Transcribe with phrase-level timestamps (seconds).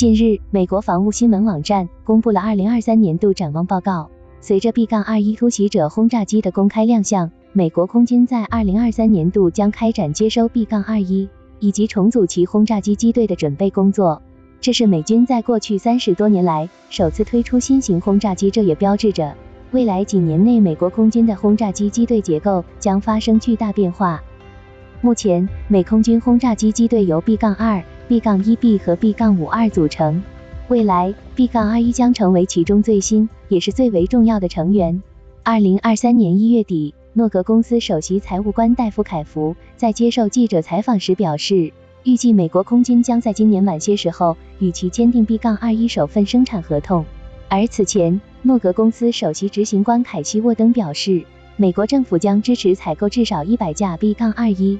[0.00, 4.08] 近日，美国防务新闻网站公布了2023年度展望报告。
[4.40, 11.28] 随着 B-21 突袭者轰炸机的公开亮相，美国空军在2023年度将开展接收 B-21
[11.58, 14.22] 以及重组其轰炸机机队的准备工作。
[14.58, 19.36] 这是美军在过去三十多年来首次推出新型轰炸机，这也标志着
[19.70, 24.18] 未来几年内美国空军的轰炸机机队结构将发生巨大变化。
[25.02, 30.20] 目前，美空军轰炸机机队由 B-2、B 杠 1B 和 B 杠52组成，
[30.66, 35.00] 未来 B 杠21将成为其中最新也是最为重要的成员。
[35.44, 47.04] 二零二三年一月底，诺格公司首席财务官戴夫·凯福在接受记者采访时表示，预计美国空军将在今年晚些时候与其签订 B 杠21首份生产合同。
[47.48, 54.78] 而此前，诺格公司首席执行官凯西·沃登表示，美国政府将支持采购至少一百架 B 杠21。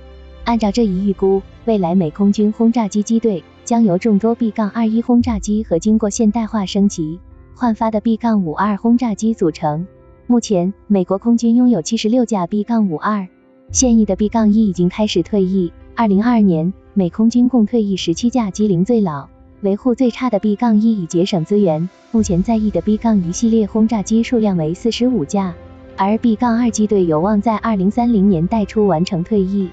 [0.50, 7.20] 按照这一预估，未来美空军轰炸机机队将由众多 B-21 轰炸机和经过现代化升级
[7.54, 9.86] 焕发的 B-52 轰炸机组成。
[10.26, 13.28] 目前，美国空军拥有七十六架 B-52，
[13.70, 15.72] 现役的 B-1 已经开始退役。
[15.94, 19.28] 二零二二年，美空军共退役十七架机龄最老、
[19.60, 21.88] 维护最差的 B-1，以节省资源。
[22.10, 25.54] 目前在役的 B-1 系列轰炸机数量为四十五架，
[25.96, 29.70] 而 B-2 机队有望在二零三零年代初完成退役。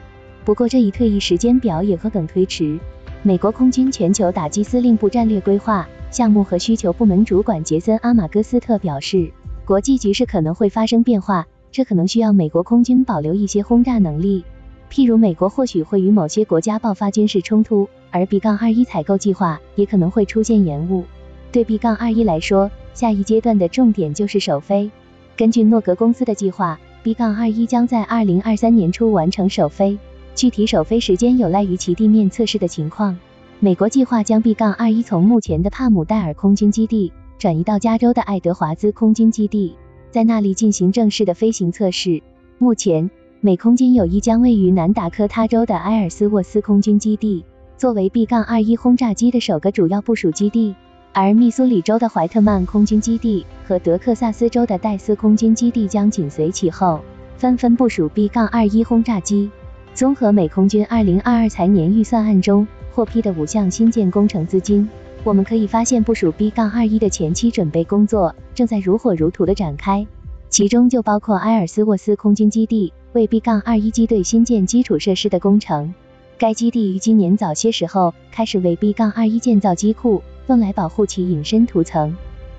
[0.47, 2.79] 不过这一退役时间表也和等推迟。
[3.21, 9.29] 美国空军全球打击司令部战略规划项目和需求部门主管杰森·阿马戈斯特表示，
[9.65, 14.45] 国际局势可能会发生变化，这可能需要美国空军保留一些轰炸能力。
[14.89, 21.03] 譬如，美国或许会与某些国家爆发军事冲突，而 B-21 采购计划也可能会出现延误。
[21.51, 24.89] 对 B-21 来说，下一阶段的重点就是首飞。
[25.35, 29.99] 根据诺格公司的计划，B-21 将在2023年初完成首飞。
[30.37, 33.17] 具体首飞时间有赖于其地面测试的情况。
[33.59, 39.75] 美国计划将 B-21 从目前的帕姆代尔空军基地转移到加州的爱德华兹空军基地，
[40.11, 42.21] 在那里进行正式的飞行测试。
[42.59, 43.09] 目前，
[43.41, 47.43] 美空军有意将位于南达科他州的埃尔斯沃斯空军基地
[47.75, 50.75] 作为 B-21 轰炸机的首个主要部署基地，
[51.13, 57.01] 而密苏里州的怀特曼空军基地和德克萨斯州的戴斯空军基地将紧随其后，
[57.37, 59.49] 纷纷部署 B-21 轰炸机。
[59.97, 64.87] 综合美空军二零二二财年预算案中获批的五项新建工程资金，
[65.23, 70.05] 我们可以发现部署 B 杠21的前期准备工作正在如火如荼的展开，
[70.49, 75.91] 其中就包括埃尔斯沃斯空军基地为 B 杠21机队新建基础设施的工程。
[76.37, 82.15] 该基地于今年早些时候开始为 B 杠21建造机库，用来保护其隐身涂层。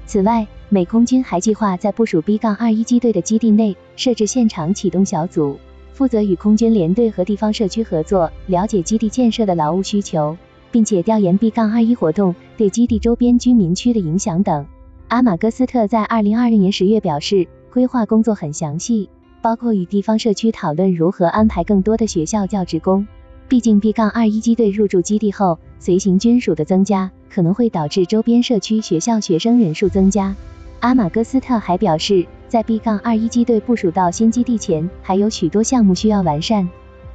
[0.06, 5.56] 此外，美空军还计划在部署 B 杠21机队的基地内设置现场启动小组。
[5.98, 10.36] 负责与空军联队和地方社区合作，了解基地建设的劳务需求，
[10.70, 14.64] 并且调研 B 杠21活动对基地周边居民区的影响等。
[15.08, 19.10] 阿马戈斯特在二零二二年十月表示，规划工作很详细，
[19.42, 23.08] 包括与地方社区讨论如何安排更多的学校教职工。
[23.48, 30.37] 毕竟 B 杠21机队入驻基地后，随行军属的增加可能会导致周边社区学校学生人数增加。
[30.78, 32.25] 阿马戈斯特还表示。
[32.48, 36.66] 在 B 杠21机队部署到新基地前，还有许多项目需要完善。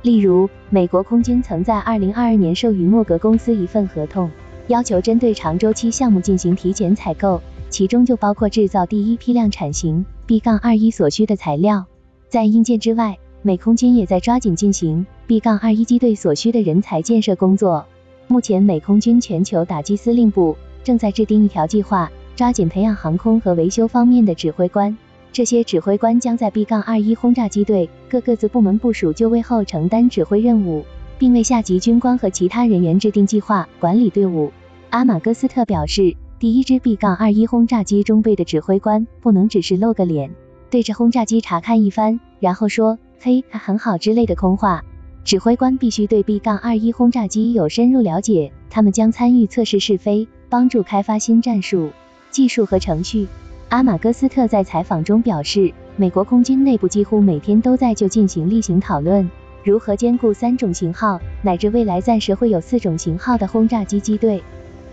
[0.03, 4.29] 例如，美国空军曾在2022年授予莫格公司一份合同，
[4.67, 11.85] 要求针对长周期项目进行提前采购，其中就包括制造第一批量产型 B 杠21所需的材料。
[12.29, 17.87] 在硬件之外，美空军也在抓紧进行 B 杠21机队所需的人才建设工作。
[18.27, 24.95] 目前，美空军全球打击司令部正在制定一条计划，抓紧培养航空和维修方面的指挥官。
[25.33, 30.85] 这些指挥官将在 B-21 轰炸机队各个子部门部署就位后承担指挥任务，
[31.17, 34.51] 并为下级军官和其他人员制定计划、管理队伍。
[34.91, 40.29] 阿马戈斯特表示，第一支 B-21 轰炸机中队的指挥官不能只是露个脸，
[40.69, 44.83] 对着轰炸机查看一番，然后说“嘿，它很好”之类的空话。
[45.23, 51.89] 指挥官必须对 B-21 轰炸机有深入了解，他们将参与测试试飞，帮助开发新战术、
[52.29, 53.27] 技术和程序。
[53.73, 59.27] 阿马戈斯特在采访中表示，美国空军内部几乎每天都在就进行例行讨论，
[59.63, 64.43] 如何兼顾三种型号，乃至未来暂时会有四种型号的轰炸机机队，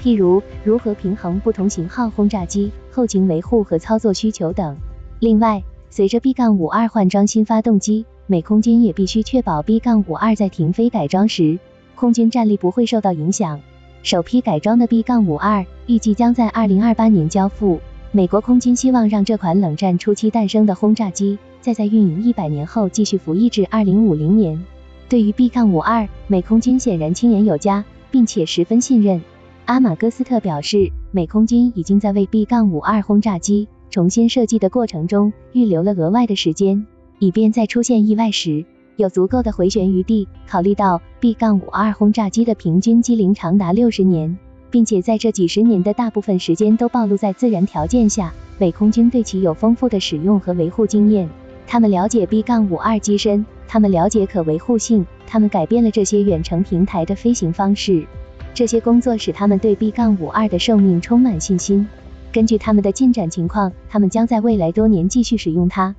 [0.00, 4.74] 譬如如何平衡不同型号轰炸机后勤维护和操作需求等。
[5.18, 11.58] 另外，随着 B 杠52换装新发动机，美空军也必须确保 B 杠52在停飞改装时，
[11.96, 13.60] 空军战力不会受到影响。
[14.02, 17.78] 首批改装的 B 杠52预计将在2028年交付。
[18.12, 24.60] 美国空军希望让这款冷战初期诞生的轰炸机，再在运营一百年后继续服役至二零五零年。
[25.08, 29.22] 对于 B 杠52美空军显然亲眼有加，并且十分信任。
[29.66, 36.84] 阿马戈斯特表示，美空军已经在为 B 杠52轰炸机重新设计的过程中预留了额外的时间，
[37.20, 38.64] 以便在出现意外时
[38.96, 40.26] 有足够的回旋余地。
[40.48, 44.36] 考虑到 B 杠52轰炸机的平均机龄长达六十年，
[44.70, 51.28] 并且在这几十年的大部分时间都暴露在自然条件下，美空军对其有丰富的使用和维护经验。
[51.66, 58.04] 他们了解 B-52 机身，他们了解可维护性，他们改变了这些远程平台的飞行方式。
[58.52, 61.86] 这些工作使他们对 B-52 的寿命充满信心。
[62.32, 65.88] 根据他们的进展情况，他们将在未来多年继续使用它，